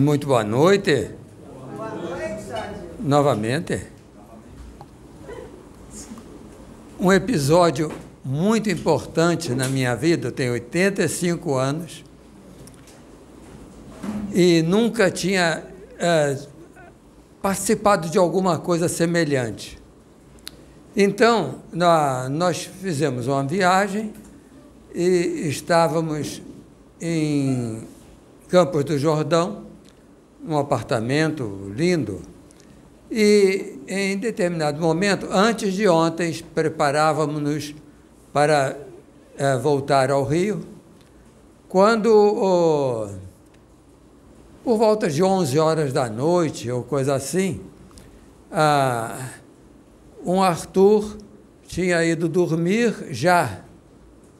Muito 0.00 0.26
boa 0.26 0.42
noite. 0.42 1.10
Boa 1.76 1.90
noite, 1.90 2.44
Novamente. 2.98 3.88
Um 6.98 7.12
episódio 7.12 7.92
muito 8.24 8.70
importante 8.70 9.52
na 9.54 9.68
minha 9.68 9.94
vida, 9.94 10.28
eu 10.28 10.32
tenho 10.32 10.54
85 10.54 11.54
anos 11.56 12.02
e 14.32 14.62
nunca 14.62 15.10
tinha 15.10 15.62
é, 15.98 16.38
participado 17.42 18.08
de 18.08 18.16
alguma 18.16 18.58
coisa 18.58 18.88
semelhante. 18.88 19.78
Então, 20.96 21.56
nós 22.30 22.64
fizemos 22.64 23.26
uma 23.26 23.44
viagem 23.44 24.14
e 24.94 25.48
estávamos 25.50 26.40
em 26.98 27.86
Campos 28.48 28.84
do 28.84 28.98
Jordão, 28.98 29.71
num 30.42 30.58
apartamento 30.58 31.72
lindo, 31.74 32.20
e 33.10 33.78
em 33.86 34.16
determinado 34.16 34.80
momento, 34.80 35.28
antes 35.30 35.74
de 35.74 35.86
ontem, 35.86 36.34
preparávamos-nos 36.54 37.74
para 38.32 38.76
é, 39.36 39.56
voltar 39.58 40.10
ao 40.10 40.24
Rio, 40.24 40.62
quando, 41.68 42.08
oh, 42.08 43.08
por 44.64 44.78
volta 44.78 45.08
de 45.10 45.22
11 45.22 45.58
horas 45.58 45.92
da 45.92 46.08
noite, 46.08 46.70
ou 46.70 46.82
coisa 46.82 47.14
assim, 47.14 47.60
ah, 48.50 49.28
um 50.24 50.42
Arthur 50.42 51.18
tinha 51.66 52.02
ido 52.04 52.28
dormir 52.28 53.08
já, 53.10 53.60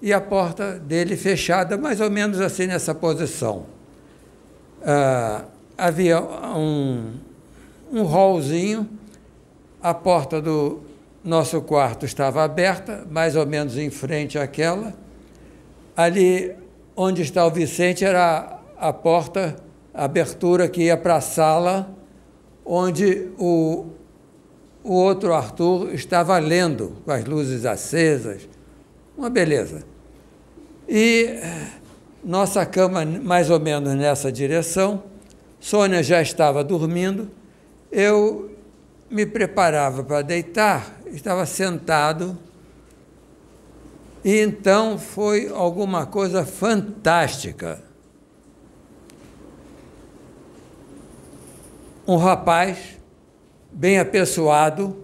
e 0.00 0.12
a 0.12 0.20
porta 0.20 0.78
dele 0.78 1.16
fechada, 1.16 1.76
mais 1.76 2.00
ou 2.00 2.10
menos 2.10 2.40
assim 2.40 2.66
nessa 2.66 2.94
posição. 2.94 3.66
Ah, 4.82 5.44
havia 5.80 6.20
um, 6.20 7.14
um 7.90 8.04
hallzinho, 8.04 8.86
a 9.82 9.94
porta 9.94 10.40
do 10.40 10.80
nosso 11.24 11.62
quarto 11.62 12.04
estava 12.04 12.44
aberta, 12.44 13.06
mais 13.10 13.34
ou 13.34 13.46
menos 13.46 13.78
em 13.78 13.88
frente 13.88 14.38
àquela. 14.38 14.92
Ali 15.96 16.54
onde 16.94 17.22
está 17.22 17.46
o 17.46 17.50
Vicente 17.50 18.04
era 18.04 18.58
a 18.76 18.92
porta, 18.92 19.56
a 19.94 20.04
abertura 20.04 20.68
que 20.68 20.82
ia 20.82 20.98
para 20.98 21.16
a 21.16 21.20
sala, 21.22 21.90
onde 22.64 23.30
o, 23.38 23.86
o 24.84 24.92
outro 24.92 25.32
Arthur 25.32 25.94
estava 25.94 26.38
lendo, 26.38 26.96
com 27.06 27.10
as 27.10 27.24
luzes 27.24 27.64
acesas. 27.64 28.46
Uma 29.16 29.30
beleza. 29.30 29.82
E 30.86 31.24
eh, 31.24 31.66
nossa 32.22 32.66
cama, 32.66 33.04
mais 33.04 33.48
ou 33.48 33.58
menos 33.58 33.94
nessa 33.94 34.30
direção, 34.30 35.02
Sônia 35.60 36.02
já 36.02 36.22
estava 36.22 36.64
dormindo, 36.64 37.30
eu 37.92 38.56
me 39.10 39.26
preparava 39.26 40.02
para 40.02 40.22
deitar, 40.22 40.98
estava 41.08 41.44
sentado, 41.44 42.38
e 44.24 44.38
então 44.38 44.98
foi 44.98 45.48
alguma 45.48 46.06
coisa 46.06 46.46
fantástica. 46.46 47.82
Um 52.08 52.16
rapaz 52.16 52.98
bem 53.70 53.98
apessoado, 53.98 54.96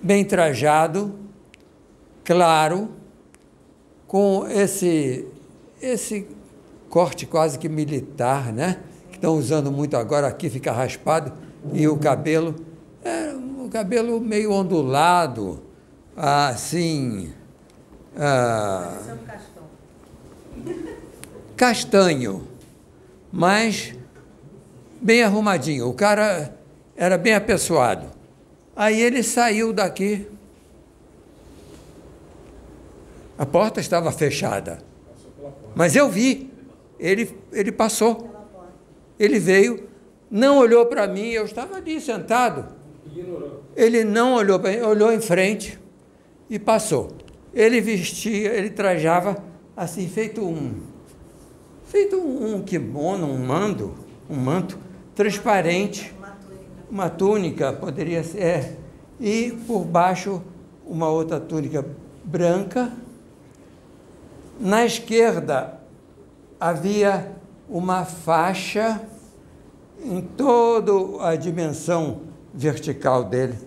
bem 0.00 0.24
trajado, 0.24 1.18
claro, 2.24 2.90
com 4.06 4.46
esse, 4.48 5.26
esse 5.80 6.26
corte 6.92 7.24
quase 7.24 7.58
que 7.58 7.70
militar, 7.70 8.52
né? 8.52 8.78
Que 9.08 9.16
estão 9.16 9.34
usando 9.34 9.72
muito 9.72 9.96
agora, 9.96 10.26
aqui 10.26 10.50
fica 10.50 10.70
raspado, 10.70 11.32
e 11.72 11.88
o 11.88 11.96
cabelo, 11.96 12.54
é, 13.02 13.32
o 13.32 13.68
cabelo 13.70 14.20
meio 14.20 14.52
ondulado, 14.52 15.62
assim. 16.14 17.32
Ah, 18.14 18.98
castanho, 21.56 22.46
mas 23.32 23.94
bem 25.00 25.22
arrumadinho. 25.22 25.88
O 25.88 25.94
cara 25.94 26.54
era 26.94 27.16
bem 27.16 27.32
apessoado. 27.32 28.08
Aí 28.76 29.00
ele 29.00 29.22
saiu 29.22 29.72
daqui. 29.72 30.28
A 33.38 33.46
porta 33.46 33.80
estava 33.80 34.12
fechada. 34.12 34.80
Mas 35.74 35.96
eu 35.96 36.10
vi. 36.10 36.51
Ele, 37.02 37.36
ele 37.52 37.72
passou. 37.72 38.30
Ele 39.18 39.40
veio, 39.40 39.88
não 40.30 40.58
olhou 40.58 40.86
para 40.86 41.06
mim, 41.08 41.30
eu 41.30 41.44
estava 41.44 41.76
ali 41.76 42.00
sentado. 42.00 42.74
Ele 43.74 44.04
não 44.04 44.34
olhou 44.34 44.60
para 44.60 44.70
mim, 44.70 44.80
olhou 44.80 45.12
em 45.12 45.20
frente 45.20 45.78
e 46.48 46.58
passou. 46.60 47.10
Ele 47.52 47.80
vestia, 47.80 48.52
ele 48.52 48.70
trajava 48.70 49.42
assim, 49.76 50.08
feito 50.08 50.42
um. 50.42 50.80
Feito 51.84 52.16
um 52.16 52.62
kimono, 52.62 53.26
um 53.26 53.44
mando, 53.44 53.94
um 54.30 54.36
manto 54.36 54.78
transparente, 55.14 56.14
uma 56.88 57.10
túnica, 57.10 57.72
poderia 57.72 58.22
ser, 58.22 58.42
é, 58.42 58.76
e 59.20 59.52
por 59.66 59.84
baixo 59.84 60.40
uma 60.86 61.08
outra 61.08 61.40
túnica 61.40 61.84
branca. 62.24 62.92
Na 64.58 64.86
esquerda, 64.86 65.81
havia 66.62 67.32
uma 67.68 68.04
faixa 68.04 69.02
em 70.00 70.20
toda 70.20 71.26
a 71.26 71.34
dimensão 71.34 72.20
vertical 72.54 73.24
dele. 73.24 73.58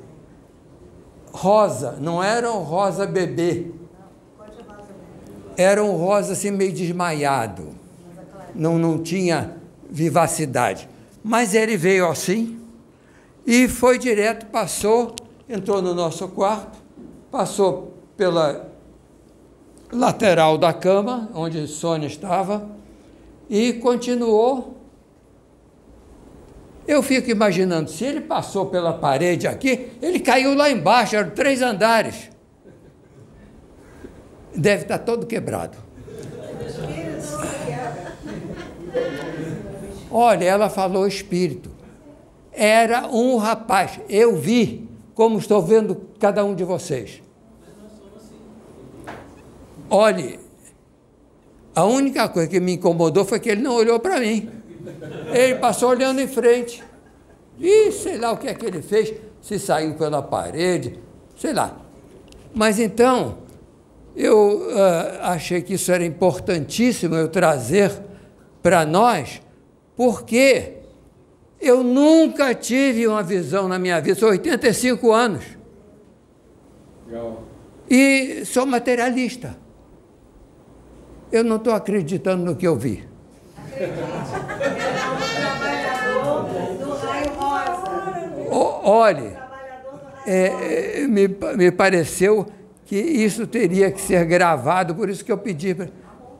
Rosa, 1.29 1.97
não 2.00 2.23
era 2.23 2.50
um 2.50 2.59
rosa 2.59 3.06
bebê. 3.06 3.67
Era 5.57 5.83
um 5.83 5.97
rosa 5.97 6.31
assim 6.31 6.51
meio 6.51 6.72
desmaiado. 6.72 7.67
Não, 8.53 8.79
não 8.79 9.03
tinha 9.03 9.57
vivacidade. 9.89 10.88
Mas 11.22 11.53
ele 11.53 11.75
veio 11.75 12.07
assim 12.07 12.62
e 13.45 13.67
foi 13.67 14.00
direto, 14.00 14.45
passou, 14.45 15.13
entrou 15.50 15.81
no 15.81 15.94
nosso 15.94 16.29
quarto, 16.29 16.77
passou 17.29 17.94
pela 18.16 18.72
lateral 19.91 20.57
da 20.57 20.72
cama, 20.72 21.29
onde 21.33 21.67
Sônia 21.67 22.07
estava, 22.07 22.75
e 23.50 23.73
continuou. 23.73 24.75
Eu 26.88 27.01
fico 27.01 27.29
imaginando, 27.31 27.89
se 27.89 28.06
ele 28.06 28.22
passou 28.22 28.67
pela 28.67 28.94
parede 28.94 29.47
aqui, 29.47 29.89
ele 30.01 30.19
caiu 30.19 30.53
lá 30.53 30.69
embaixo, 30.69 31.16
eram 31.16 31.31
três 31.31 31.61
andares. 31.61 32.29
Deve 34.56 34.83
estar 34.83 35.00
todo 35.00 35.25
quebrado. 35.25 35.78
Olha, 40.12 40.45
ela 40.45 40.69
falou 40.69 41.07
espírito. 41.07 41.72
Era 42.53 43.07
um 43.07 43.35
rapaz. 43.35 44.00
Eu 44.07 44.38
vi, 44.38 44.88
como 45.13 45.38
estou 45.38 45.62
vendo 45.62 46.09
cada 46.19 46.45
um 46.45 46.56
de 46.56 46.63
vocês. 46.63 47.22
Olhe, 49.89 50.39
a 51.75 51.84
única 51.84 52.30
coisa 52.30 52.47
que 52.47 52.59
me 52.59 52.75
incomodou 52.75 53.25
foi 53.25 53.38
que 53.38 53.50
ele 53.50 53.62
não 53.62 53.75
olhou 53.75 54.00
para 54.00 54.19
mim. 54.19 54.50
Ele 55.33 55.56
passou 55.56 55.89
olhando 55.89 56.22
em 56.22 56.27
frente. 56.27 56.81
E 57.60 57.92
sei 57.92 58.18
lá 58.18 58.31
o 58.31 58.38
que 58.38 58.48
é 58.48 58.54
que 58.54 58.66
ele 58.66 58.81
fez, 58.81 59.13
se 59.42 59.60
saiu 59.60 59.95
pela 59.95 60.22
parede, 60.22 60.98
sei 61.36 61.51
lá. 61.51 61.77
Mas 62.54 62.80
então, 62.80 63.39
eu 64.16 64.69
uh, 64.69 65.22
achei 65.24 65.62
que 65.62 65.74
isso 65.74 65.92
era 65.92 66.06
importantíssimo 66.06 67.16
eu 67.16 67.27
trazer 67.27 67.92
para 68.63 68.86
nós, 68.86 69.42
porque 69.98 70.77
eu 71.60 71.83
nunca 71.83 72.56
tive 72.56 73.06
uma 73.06 73.22
visão 73.22 73.68
na 73.68 73.77
minha 73.77 74.00
vida, 74.00 74.18
sou 74.18 74.30
85 74.30 75.12
anos. 75.12 75.44
Legal. 77.06 77.44
E 77.89 78.45
sou 78.45 78.66
materialista 78.66 79.64
eu 81.31 81.44
não 81.44 81.57
estou 81.57 81.74
acreditando 81.74 82.45
no 82.45 82.56
que 82.56 82.68
eu 82.68 82.75
vi. 82.75 83.04
Olhe, 88.88 89.33
é, 90.27 91.01
é, 91.01 91.07
me, 91.07 91.27
me 91.27 91.72
pareceu 91.72 92.45
que 92.86 92.95
isso 92.95 93.48
teria 93.48 93.92
que 93.92 94.00
ser 94.00 94.24
gravado, 94.25 94.94
por 94.94 95.10
isso 95.10 95.25
que 95.25 95.31
eu 95.31 95.38
pedi, 95.38 95.75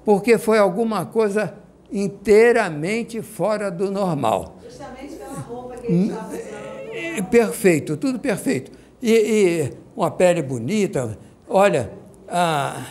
porque 0.06 0.38
foi 0.38 0.60
alguma 0.60 1.06
coisa 1.06 1.56
inteiramente 1.92 3.22
fora 3.22 3.72
do 3.72 3.92
normal. 3.92 4.58
Justamente 4.64 5.16
pela 5.16 5.34
roupa 5.34 5.78
que 5.78 5.88
ele 5.88 6.04
estava 6.08 6.28
usando. 6.28 6.46
É, 6.94 7.22
perfeito, 7.24 7.98
tudo 7.98 8.20
perfeito. 8.20 8.72
E, 9.02 9.12
e 9.12 9.74
uma 9.96 10.12
pele 10.12 10.42
bonita, 10.42 11.18
olha, 11.48 11.92
ah, 12.28 12.86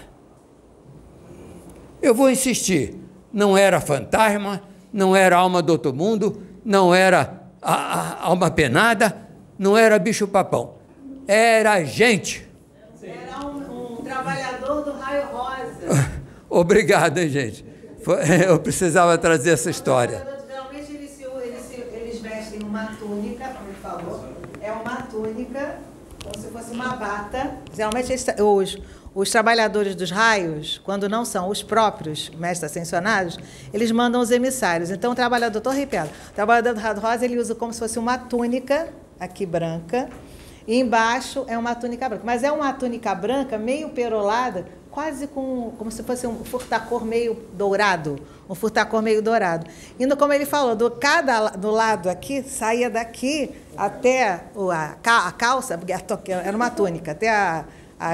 eu 2.05 2.15
vou 2.15 2.31
insistir. 2.31 2.95
não 3.33 3.56
era 3.56 3.81
fantasma, 3.81 4.62
não 4.93 5.17
era 5.17 5.37
alma 5.37 5.61
do 5.61 5.73
outro 5.73 5.93
mundo, 5.93 6.43
não 6.65 6.95
era 6.95 7.43
a, 7.61 7.75
a, 7.75 8.23
alma 8.27 8.51
penada, 8.51 9.17
não 9.59 9.77
era 9.77 9.99
bicho-papão. 9.99 10.75
Era 11.27 11.83
gente. 11.83 12.49
Era 13.03 13.47
um, 13.47 13.99
um 13.99 14.05
trabalhador 14.05 14.85
do 14.85 14.93
raio 14.93 15.27
rosa. 15.33 16.11
Obrigado, 16.49 17.19
hein, 17.19 17.29
gente. 17.29 17.65
Eu 18.47 18.61
precisava 18.61 19.17
trazer 19.19 19.51
essa 19.51 19.71
história. 19.71 20.27
Geralmente 20.49 20.93
eles, 20.93 21.19
eles, 21.21 21.89
eles 21.93 22.21
vestem 22.21 22.61
uma 22.62 22.87
túnica, 22.99 23.49
como 23.49 23.69
ele 23.69 23.79
falou, 23.83 24.25
é 24.61 24.71
uma 24.71 25.03
túnica, 25.03 25.79
como 26.23 26.39
se 26.39 26.51
fosse 26.51 26.71
uma 26.73 26.97
bata. 26.97 27.56
Geralmente 27.75 28.15
os, 28.43 28.79
os 29.14 29.31
trabalhadores 29.31 29.94
dos 29.94 30.11
raios, 30.11 30.81
quando 30.84 31.08
não 31.08 31.25
são 31.25 31.49
os 31.49 31.62
próprios 31.62 32.31
mestres 32.31 32.70
ascensionados, 32.70 33.38
eles 33.72 33.93
mandam 33.93 34.20
os 34.20 34.31
emissários. 34.31 34.90
Então, 34.90 35.12
o 35.12 35.14
trabalhador, 35.14 35.58
estou 35.58 35.72
arrepiado, 35.72 36.11
o 36.31 36.32
trabalhador 36.32 36.76
Rosa, 36.76 37.25
ele 37.25 37.38
usa 37.38 37.55
como 37.55 37.72
se 37.72 37.78
fosse 37.78 37.99
uma 37.99 38.19
túnica, 38.19 38.88
aqui 39.20 39.46
branca, 39.46 40.08
e 40.66 40.81
embaixo 40.81 41.44
é 41.46 41.56
uma 41.56 41.75
túnica 41.75 42.08
branca. 42.08 42.25
Mas 42.26 42.43
é 42.43 42.50
uma 42.50 42.72
túnica 42.72 43.14
branca 43.14 43.56
meio 43.56 43.90
perolada, 43.90 44.66
quase 44.90 45.28
com, 45.28 45.72
como 45.78 45.93
se 45.93 46.02
fosse 46.02 46.26
um 46.26 46.44
furtacor 46.44 47.05
meio 47.05 47.37
dourado, 47.52 48.19
um 48.49 48.55
furtacor 48.55 49.00
meio 49.00 49.22
dourado. 49.22 49.67
Indo, 49.99 50.17
como 50.17 50.32
ele 50.32 50.46
falou, 50.46 50.75
do 50.75 50.90
cada 50.90 51.50
do 51.50 51.70
lado 51.70 52.08
aqui, 52.08 52.43
saía 52.43 52.90
daqui 52.90 53.55
até 53.76 54.44
a, 54.70 54.96
a 55.28 55.32
calça, 55.32 55.78
era 56.44 56.56
uma 56.56 56.70
túnica, 56.70 57.12
até 57.12 57.28
a 57.28 57.64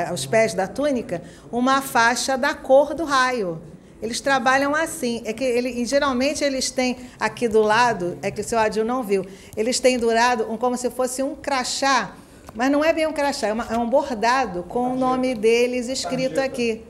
aos 0.09 0.27
pés 0.27 0.55
da 0.55 0.67
túnica, 0.67 1.23
uma 1.51 1.83
faixa 1.83 2.37
da 2.37 2.55
cor 2.55 2.95
do 2.95 3.05
raio. 3.05 3.61
Eles 4.03 4.21
trabalham 4.21 4.75
assim. 4.75 5.23
É 5.25 5.33
que 5.33 5.45
ele, 5.45 5.85
geralmente 5.85 6.43
eles 6.43 6.71
têm 6.71 6.97
aqui 7.19 7.49
do 7.49 7.61
lado, 7.61 8.19
é 8.23 8.31
que 8.31 8.41
o 8.41 8.45
seu 8.45 8.59
Adil 8.59 8.85
não 8.85 9.03
viu, 9.03 9.25
eles 9.57 9.79
têm 9.79 9.99
durado 9.99 10.51
um, 10.51 10.57
como 10.57 10.77
se 10.77 10.91
fosse 10.91 11.23
um 11.23 11.35
crachá, 11.35 12.15
mas 12.55 12.71
não 12.71 12.85
é 12.85 12.93
bem 12.93 13.07
um 13.07 13.13
crachá, 13.13 13.49
é, 13.49 13.53
uma, 13.53 13.67
é 13.71 13.77
um 13.77 13.89
bordado 13.89 14.63
com 14.65 14.93
o 14.93 14.97
nome 14.97 15.35
deles 15.35 15.89
escrito 15.89 16.41
aqui. 16.41 16.83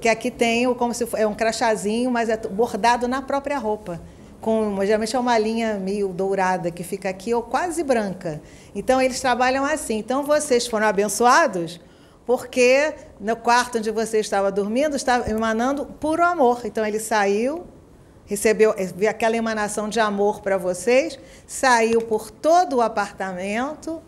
Que 0.00 0.08
aqui 0.08 0.30
tem 0.30 0.72
como 0.74 0.94
se 0.94 1.06
é 1.14 1.26
um 1.26 1.34
crachazinho, 1.34 2.10
mas 2.10 2.28
é 2.28 2.36
bordado 2.36 3.06
na 3.06 3.20
própria 3.20 3.58
roupa 3.58 4.00
com 4.40 4.84
geralmente 4.84 5.14
é 5.14 5.18
uma 5.18 5.38
linha 5.38 5.74
meio 5.74 6.08
dourada 6.08 6.68
que 6.68 6.82
fica 6.82 7.08
aqui 7.08 7.32
ou 7.32 7.42
quase 7.42 7.84
branca. 7.84 8.42
Então 8.74 9.00
eles 9.00 9.20
trabalham 9.20 9.64
assim. 9.64 9.98
Então 9.98 10.24
vocês 10.24 10.66
foram 10.66 10.88
abençoados 10.88 11.80
porque 12.24 12.94
no 13.20 13.36
quarto 13.36 13.78
onde 13.78 13.90
você 13.90 14.20
estava 14.20 14.50
dormindo 14.50 14.96
estava 14.96 15.28
emanando 15.30 15.86
puro 15.86 16.24
amor. 16.24 16.62
Então 16.64 16.86
ele 16.86 17.00
saiu, 17.00 17.64
recebeu 18.24 18.74
aquela 19.08 19.36
emanação 19.36 19.88
de 19.88 20.00
amor 20.00 20.40
para 20.40 20.56
vocês, 20.56 21.18
saiu 21.46 22.00
por 22.00 22.30
todo 22.30 22.76
o 22.76 22.80
apartamento, 22.80 24.00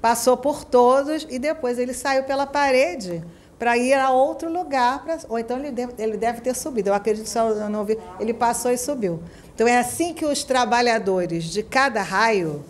passou 0.00 0.36
por 0.36 0.64
todos 0.64 1.26
e 1.30 1.38
depois 1.38 1.78
ele 1.78 1.94
saiu 1.94 2.24
pela 2.24 2.46
parede 2.46 3.22
para 3.58 3.76
ir 3.76 3.92
a 3.92 4.10
outro 4.10 4.50
lugar, 4.50 5.04
pra, 5.04 5.18
ou 5.28 5.38
então 5.38 5.58
ele 5.58 5.70
deve, 5.70 5.92
ele 5.98 6.16
deve 6.16 6.40
ter 6.40 6.56
subido. 6.56 6.88
Eu 6.88 6.94
acredito 6.94 7.30
que 7.30 7.38
eu 7.38 7.68
não 7.68 7.84
vi, 7.84 7.98
ele 8.18 8.32
passou 8.32 8.70
e 8.70 8.78
subiu. 8.78 9.22
Então 9.54 9.68
é 9.68 9.78
assim 9.78 10.14
que 10.14 10.24
os 10.24 10.42
trabalhadores 10.42 11.44
de 11.44 11.62
cada 11.62 12.00
raio, 12.00 12.64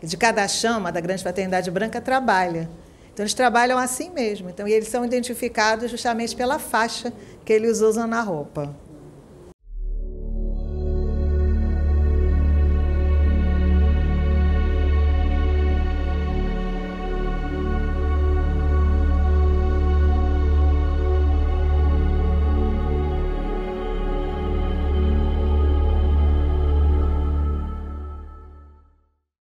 de 0.00 0.16
cada 0.16 0.46
chama 0.46 0.92
da 0.92 1.00
grande 1.00 1.20
fraternidade 1.20 1.68
branca 1.68 2.00
trabalham. 2.00 2.68
Então, 3.14 3.22
eles 3.22 3.32
trabalham 3.32 3.78
assim 3.78 4.10
mesmo. 4.10 4.50
Então, 4.50 4.66
e 4.66 4.72
eles 4.72 4.88
são 4.88 5.04
identificados 5.04 5.88
justamente 5.88 6.34
pela 6.34 6.58
faixa 6.58 7.12
que 7.44 7.52
eles 7.52 7.80
usam 7.80 8.08
na 8.08 8.20
roupa. 8.20 8.74